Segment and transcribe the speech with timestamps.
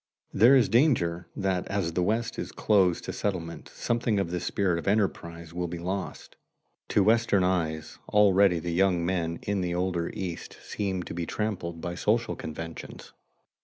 [0.33, 4.79] There is danger that as the West is closed to settlement something of the spirit
[4.79, 6.37] of enterprise will be lost.
[6.89, 11.81] To Western eyes already the young men in the older East seem to be trammeled
[11.81, 13.13] by social conventions.